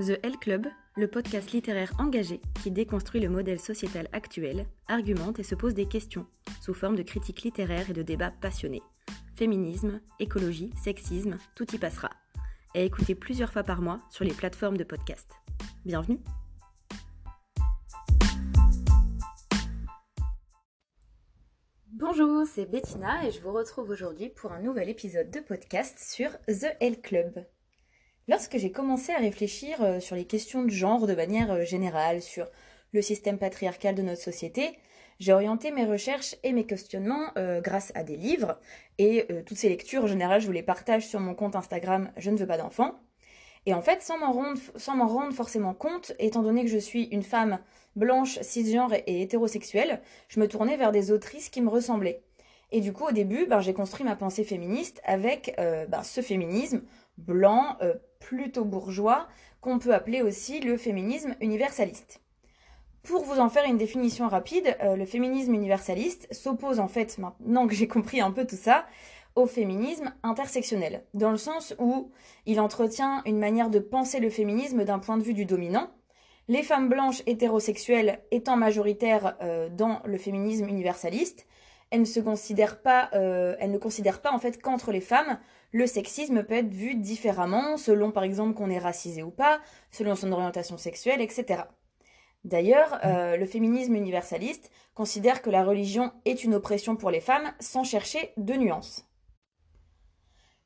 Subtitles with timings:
[0.00, 0.66] The L Club,
[0.96, 5.86] le podcast littéraire engagé qui déconstruit le modèle sociétal actuel, argumente et se pose des
[5.86, 6.26] questions,
[6.60, 8.82] sous forme de critiques littéraires et de débats passionnés.
[9.36, 12.10] Féminisme, écologie, sexisme, tout y passera.
[12.74, 15.30] Et écoutez plusieurs fois par mois sur les plateformes de podcast.
[15.84, 16.18] Bienvenue
[21.92, 26.32] Bonjour, c'est Bettina et je vous retrouve aujourd'hui pour un nouvel épisode de podcast sur
[26.48, 27.44] The L Club.
[28.26, 32.22] Lorsque j'ai commencé à réfléchir euh, sur les questions de genre de manière euh, générale,
[32.22, 32.46] sur
[32.92, 34.78] le système patriarcal de notre société,
[35.20, 38.58] j'ai orienté mes recherches et mes questionnements euh, grâce à des livres,
[38.98, 42.30] et toutes ces lectures, en général, je vous les partage sur mon compte Instagram Je
[42.30, 42.94] ne veux pas d'enfants.
[43.66, 47.22] Et en fait, sans m'en rendre, rendre, forcément compte, étant donné que je suis une
[47.22, 47.58] femme
[47.96, 52.22] blanche, cisgenre et hétérosexuelle, je me tournais vers des autrices qui me ressemblaient.
[52.70, 56.82] Et du coup, au début, ben, j'ai construit ma pensée féministe avec ben, ce féminisme
[57.18, 57.76] blanc,
[58.24, 59.28] plutôt bourgeois,
[59.60, 62.20] qu'on peut appeler aussi le féminisme universaliste.
[63.02, 67.66] Pour vous en faire une définition rapide, euh, le féminisme universaliste s'oppose en fait, maintenant
[67.66, 68.86] que j'ai compris un peu tout ça,
[69.36, 72.10] au féminisme intersectionnel, dans le sens où
[72.46, 75.90] il entretient une manière de penser le féminisme d'un point de vue du dominant,
[76.48, 81.46] les femmes blanches hétérosexuelles étant majoritaires euh, dans le féminisme universaliste,
[81.90, 85.38] elles ne se considèrent pas, euh, elles ne considèrent pas en fait qu'entre les femmes,
[85.74, 90.14] le sexisme peut être vu différemment selon par exemple qu'on est racisé ou pas, selon
[90.14, 91.64] son orientation sexuelle, etc.
[92.44, 97.52] D'ailleurs, euh, le féminisme universaliste considère que la religion est une oppression pour les femmes
[97.58, 99.04] sans chercher de nuances.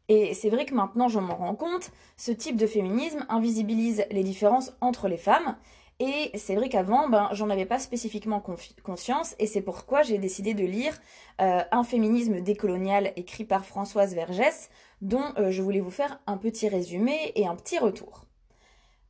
[0.08, 4.22] Et c'est vrai que maintenant je m'en rends compte, ce type de féminisme invisibilise les
[4.22, 5.56] différences entre les femmes
[6.00, 8.40] et c'est vrai qu'avant, ben, j'en avais pas spécifiquement
[8.84, 10.96] conscience, et c'est pourquoi j'ai décidé de lire
[11.40, 14.70] euh, Un féminisme décolonial écrit par Françoise Vergès,
[15.02, 18.26] dont euh, je voulais vous faire un petit résumé et un petit retour.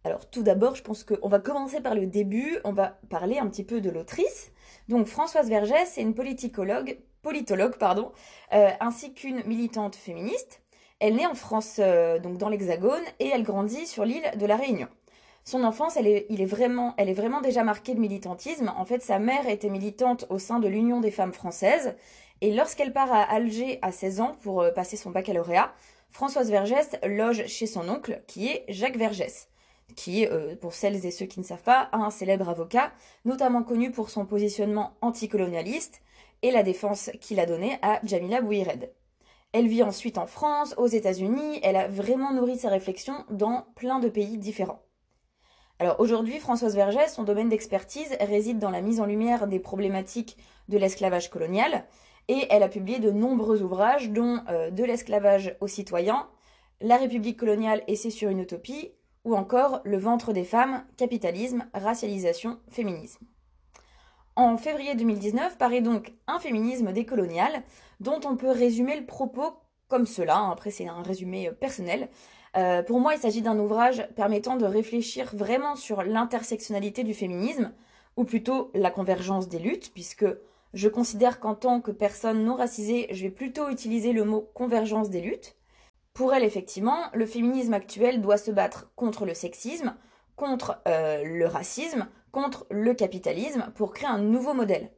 [0.04, 3.48] Alors tout d'abord, je pense qu'on va commencer par le début, on va parler un
[3.48, 4.50] petit peu de l'autrice.
[4.88, 8.12] Donc Françoise Vergès est une politicologue, politologue pardon,
[8.54, 10.62] euh, ainsi qu'une militante féministe.
[11.00, 11.78] Elle naît en France,
[12.22, 14.88] donc dans l'Hexagone, et elle grandit sur l'île de la Réunion
[15.48, 16.94] son enfance, elle est, il vraiment,
[17.40, 18.70] déjà marquée de militantisme.
[18.76, 21.96] En fait, sa mère était militante au sein de l'Union des femmes françaises.
[22.42, 25.72] Et lorsqu'elle part à Alger à 16 ans pour euh, passer son baccalauréat,
[26.10, 29.48] Françoise Vergès loge chez son oncle, qui est Jacques Vergès,
[29.96, 32.92] qui euh, pour celles et ceux qui ne savent pas, un célèbre avocat,
[33.24, 36.02] notamment connu pour son positionnement anticolonialiste
[36.42, 38.92] et la défense qu'il a donnée à Jamila Bouhired.
[39.52, 43.98] Elle vit ensuite en France, aux États-Unis, elle a vraiment nourri sa réflexion dans plein
[43.98, 44.82] de pays différents.
[45.80, 50.36] Alors aujourd'hui, Françoise Vergès, son domaine d'expertise réside dans la mise en lumière des problématiques
[50.68, 51.84] de l'esclavage colonial
[52.26, 56.28] et elle a publié de nombreux ouvrages dont euh, De l'esclavage aux citoyens,
[56.80, 58.90] La République coloniale et c'est sur une utopie
[59.22, 63.24] ou encore Le ventre des femmes, capitalisme, racialisation, féminisme.
[64.34, 67.62] En février 2019 paraît donc Un féminisme décolonial
[68.00, 69.52] dont on peut résumer le propos
[69.86, 70.50] comme cela, hein.
[70.50, 72.08] après c'est un résumé euh, personnel,
[72.58, 77.72] euh, pour moi, il s'agit d'un ouvrage permettant de réfléchir vraiment sur l'intersectionnalité du féminisme,
[78.16, 80.26] ou plutôt la convergence des luttes, puisque
[80.74, 85.08] je considère qu'en tant que personne non racisée, je vais plutôt utiliser le mot convergence
[85.08, 85.56] des luttes.
[86.14, 89.94] Pour elle, effectivement, le féminisme actuel doit se battre contre le sexisme,
[90.34, 94.90] contre euh, le racisme, contre le capitalisme, pour créer un nouveau modèle.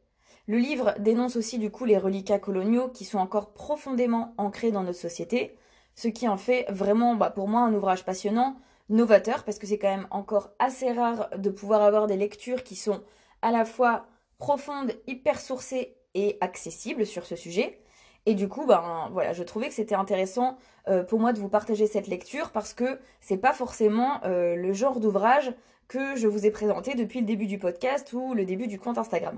[0.47, 4.83] Le livre dénonce aussi du coup les reliquats coloniaux qui sont encore profondément ancrés dans
[4.83, 5.57] notre société,
[6.01, 8.57] ce qui en fait vraiment bah, pour moi un ouvrage passionnant,
[8.89, 12.75] novateur, parce que c'est quand même encore assez rare de pouvoir avoir des lectures qui
[12.75, 13.03] sont
[13.43, 14.07] à la fois
[14.39, 17.83] profondes, hyper sourcées et accessibles sur ce sujet.
[18.25, 20.57] Et du coup, ben voilà, je trouvais que c'était intéressant
[20.89, 24.73] euh, pour moi de vous partager cette lecture parce que c'est pas forcément euh, le
[24.73, 25.53] genre d'ouvrage
[25.87, 28.97] que je vous ai présenté depuis le début du podcast ou le début du compte
[28.97, 29.37] Instagram.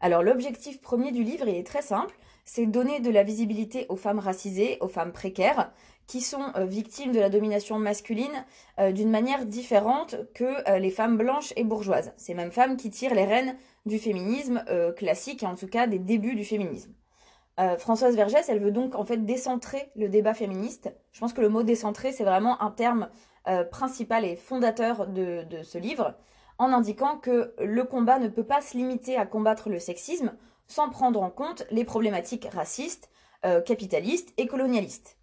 [0.00, 3.96] Alors l'objectif premier du livre, il est très simple, c'est donner de la visibilité aux
[3.96, 5.72] femmes racisées, aux femmes précaires,
[6.06, 8.44] qui sont euh, victimes de la domination masculine
[8.80, 12.12] euh, d'une manière différente que euh, les femmes blanches et bourgeoises.
[12.16, 13.56] Ces mêmes femmes qui tirent les rênes
[13.86, 14.62] du féminisme
[14.96, 16.92] classique, et en tout cas des débuts du féminisme.
[17.78, 20.92] Françoise Vergès, elle veut donc en fait décentrer le débat féministe.
[21.12, 23.08] Je pense que le mot décentrer, c'est vraiment un terme
[23.70, 26.14] principal et fondateur de, de ce livre,
[26.58, 30.32] en indiquant que le combat ne peut pas se limiter à combattre le sexisme,
[30.66, 33.08] sans prendre en compte les problématiques racistes,
[33.46, 35.16] euh, capitalistes et colonialistes.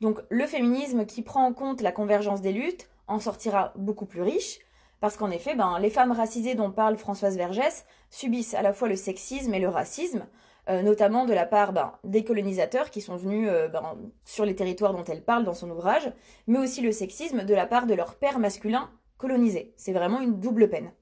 [0.00, 4.22] Donc le féminisme qui prend en compte la convergence des luttes en sortira beaucoup plus
[4.22, 4.60] riche,
[5.00, 8.88] parce qu'en effet, ben, les femmes racisées dont parle Françoise Vergès subissent à la fois
[8.88, 10.26] le sexisme et le racisme,
[10.68, 15.02] notamment de la part ben, des colonisateurs qui sont venus ben, sur les territoires dont
[15.04, 16.12] elle parle dans son ouvrage,
[16.46, 18.90] mais aussi le sexisme de la part de leurs pères masculins
[19.20, 19.74] colonisés.
[19.76, 20.92] C'est vraiment une double peine.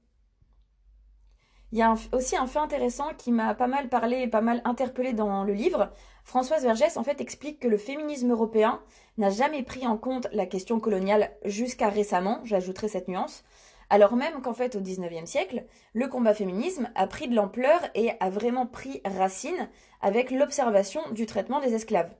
[1.71, 4.61] Il y a aussi un fait intéressant qui m'a pas mal parlé et pas mal
[4.65, 5.91] interpellé dans le livre.
[6.23, 8.81] Françoise Vergès en fait explique que le féminisme européen
[9.17, 13.43] n'a jamais pris en compte la question coloniale jusqu'à récemment, j'ajouterai cette nuance,
[13.91, 18.11] alors même qu'en fait au XIXe siècle, le combat féminisme a pris de l'ampleur et
[18.19, 19.69] a vraiment pris racine
[20.01, 22.13] avec l'observation du traitement des esclaves.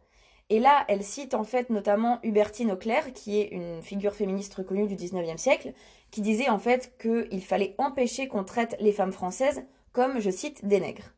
[0.52, 4.88] Et là, elle cite en fait notamment Hubertine Auclair, qui est une figure féministe reconnue
[4.88, 5.74] du XIXe siècle,
[6.10, 10.66] qui disait en fait qu'il fallait empêcher qu'on traite les femmes françaises comme, je cite,
[10.66, 11.14] des nègres.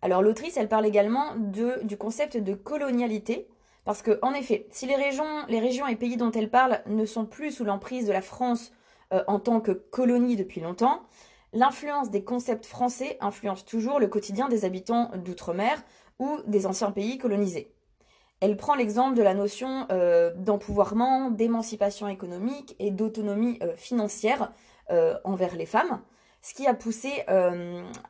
[0.00, 3.48] Alors l'autrice, elle parle également du concept de colonialité,
[3.84, 7.04] parce que en effet, si les régions, les régions et pays dont elle parle ne
[7.04, 8.72] sont plus sous l'emprise de la France
[9.12, 11.02] euh, en tant que colonie depuis longtemps,
[11.52, 15.82] l'influence des concepts français influence toujours le quotidien des habitants d'outre-mer,
[16.18, 17.71] ou des anciens pays colonisés.
[18.42, 24.52] Elle prend l'exemple de la notion euh, d'empouvoirment, d'émancipation économique et d'autonomie euh, financière
[24.90, 26.00] euh, envers les femmes,
[26.42, 27.24] ce qui a poussé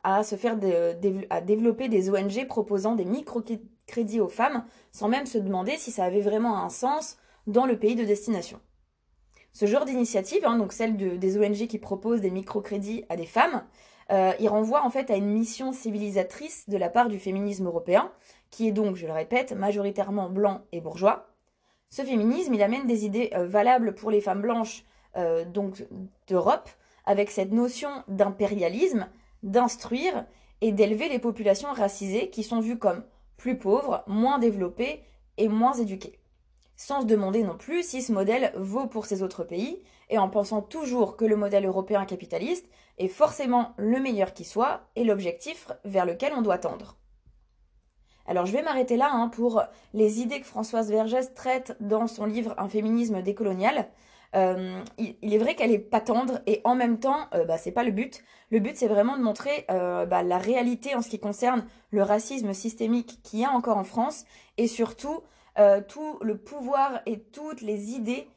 [0.03, 5.77] à se faire développer des ONG proposant des microcrédits aux femmes, sans même se demander
[5.77, 8.59] si ça avait vraiment un sens dans le pays de destination.
[9.51, 13.61] Ce genre d'initiative, hein, donc celle des ONG qui proposent des microcrédits à des femmes,
[14.11, 18.11] euh, il renvoie en fait à une mission civilisatrice de la part du féminisme européen,
[18.49, 21.27] qui est donc, je le répète, majoritairement blanc et bourgeois.
[21.89, 24.83] Ce féminisme, il amène des idées euh, valables pour les femmes blanches
[25.15, 25.85] euh, donc
[26.27, 26.69] d'Europe,
[27.05, 29.07] avec cette notion d'impérialisme,
[29.43, 30.25] d'instruire
[30.61, 33.03] et d'élever les populations racisées qui sont vues comme
[33.37, 35.03] plus pauvres, moins développées
[35.37, 36.19] et moins éduquées
[36.75, 40.29] sans se demander non plus si ce modèle vaut pour ces autres pays, et en
[40.29, 45.69] pensant toujours que le modèle européen capitaliste est forcément le meilleur qui soit et l'objectif
[45.85, 46.97] vers lequel on doit tendre.
[48.25, 49.63] Alors je vais m'arrêter là hein, pour
[49.93, 53.87] les idées que Françoise Vergès traite dans son livre Un féminisme décolonial.
[54.35, 57.71] Euh, il, est vrai qu'elle est pas tendre et en même temps, euh, bah, c'est
[57.71, 58.23] pas le but.
[58.49, 62.01] Le but c'est vraiment de montrer euh, bah, la réalité en ce qui concerne le
[62.01, 64.25] racisme systémique qu'il y a encore en France
[64.57, 65.21] et surtout
[65.59, 68.27] euh, tout le pouvoir et toutes les idées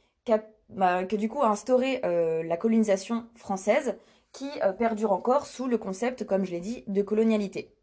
[0.68, 3.96] bah, que du coup a instauré la colonisation française
[4.36, 7.74] qui euh, perdure encore sous le concept, comme je l'ai dit, de colonialité.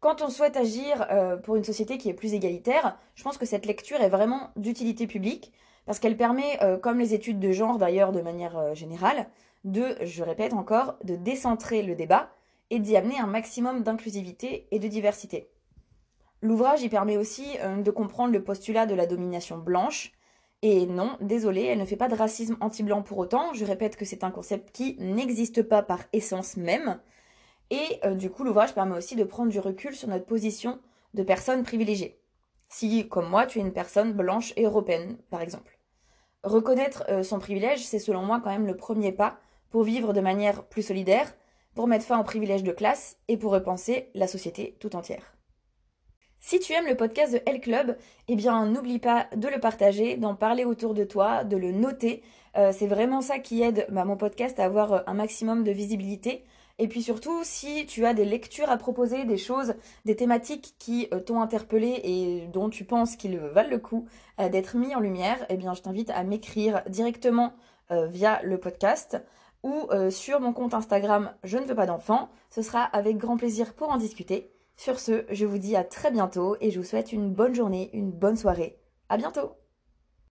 [0.00, 1.08] Quand on souhaite agir
[1.42, 5.06] pour une société qui est plus égalitaire, je pense que cette lecture est vraiment d'utilité
[5.06, 5.52] publique
[5.84, 9.26] parce qu'elle permet, comme les études de genre d'ailleurs de manière générale,
[9.64, 12.30] de, je répète encore, de décentrer le débat
[12.70, 15.50] et d'y amener un maximum d'inclusivité et de diversité.
[16.42, 20.12] L'ouvrage y permet aussi euh, de comprendre le postulat de la domination blanche.
[20.68, 23.54] Et non, désolé, elle ne fait pas de racisme anti-blanc pour autant.
[23.54, 26.98] Je répète que c'est un concept qui n'existe pas par essence même.
[27.70, 30.80] Et euh, du coup, l'ouvrage permet aussi de prendre du recul sur notre position
[31.14, 32.20] de personne privilégiée.
[32.68, 35.78] Si, comme moi, tu es une personne blanche et européenne, par exemple.
[36.42, 39.38] Reconnaître euh, son privilège, c'est selon moi quand même le premier pas
[39.70, 41.32] pour vivre de manière plus solidaire,
[41.76, 45.35] pour mettre fin aux privilèges de classe et pour repenser la société tout entière.
[46.40, 47.96] Si tu aimes le podcast de L Club,
[48.28, 52.22] eh bien n'oublie pas de le partager, d'en parler autour de toi, de le noter.
[52.56, 55.72] Euh, c'est vraiment ça qui aide bah, mon podcast à avoir euh, un maximum de
[55.72, 56.44] visibilité.
[56.78, 59.74] Et puis surtout, si tu as des lectures à proposer, des choses,
[60.04, 64.06] des thématiques qui euh, t'ont interpellé et dont tu penses qu'ils valent le coup
[64.38, 67.54] d'être mis en lumière, eh bien je t'invite à m'écrire directement
[67.90, 69.16] via le podcast
[69.62, 72.28] ou sur mon compte Instagram Je ne veux pas d'enfants.
[72.50, 74.50] Ce sera avec grand plaisir pour en discuter.
[74.76, 77.90] Sur ce, je vous dis à très bientôt et je vous souhaite une bonne journée,
[77.94, 78.78] une bonne soirée.
[79.08, 79.52] À bientôt!